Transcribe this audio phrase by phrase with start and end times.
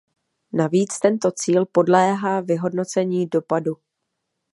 [0.53, 3.77] Navíc tento cíl podléhá vyhodnocení dopadu.